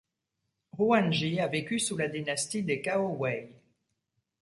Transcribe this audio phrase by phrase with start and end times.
[0.79, 3.53] Ruan Ji a vécu sous la dynastie des Cao-Wei.